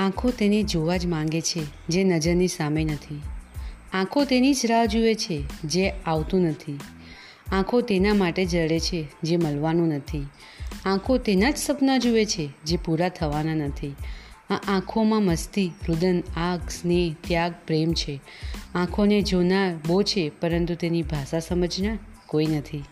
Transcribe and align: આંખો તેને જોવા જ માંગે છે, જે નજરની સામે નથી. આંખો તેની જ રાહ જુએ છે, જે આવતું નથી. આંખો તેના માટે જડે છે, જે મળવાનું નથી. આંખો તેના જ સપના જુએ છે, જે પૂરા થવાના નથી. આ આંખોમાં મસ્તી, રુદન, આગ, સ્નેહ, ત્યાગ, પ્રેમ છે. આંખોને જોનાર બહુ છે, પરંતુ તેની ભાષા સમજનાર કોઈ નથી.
આંખો 0.00 0.30
તેને 0.30 0.62
જોવા 0.62 0.96
જ 0.96 1.06
માંગે 1.06 1.40
છે, 1.40 1.62
જે 1.88 2.04
નજરની 2.04 2.48
સામે 2.48 2.84
નથી. 2.84 3.22
આંખો 3.92 4.24
તેની 4.24 4.54
જ 4.54 4.66
રાહ 4.66 4.84
જુએ 4.84 5.14
છે, 5.14 5.44
જે 5.64 5.90
આવતું 5.90 6.40
નથી. 6.40 6.78
આંખો 7.52 7.80
તેના 7.80 8.14
માટે 8.14 8.44
જડે 8.44 8.80
છે, 8.80 9.08
જે 9.22 9.36
મળવાનું 9.36 9.88
નથી. 9.88 10.26
આંખો 10.84 11.18
તેના 11.18 11.50
જ 11.50 11.56
સપના 11.56 11.98
જુએ 11.98 12.24
છે, 12.24 12.48
જે 12.64 12.76
પૂરા 12.76 13.08
થવાના 13.08 13.54
નથી. 13.54 13.96
આ 14.50 14.54
આંખોમાં 14.54 15.22
મસ્તી, 15.22 15.72
રુદન, 15.88 16.22
આગ, 16.36 16.68
સ્નેહ, 16.68 17.14
ત્યાગ, 17.26 17.54
પ્રેમ 17.66 17.92
છે. 17.92 18.20
આંખોને 18.74 19.22
જોનાર 19.22 19.74
બહુ 19.86 20.02
છે, 20.02 20.28
પરંતુ 20.28 20.74
તેની 20.74 21.02
ભાષા 21.02 21.38
સમજનાર 21.38 21.98
કોઈ 22.26 22.46
નથી. 22.46 22.84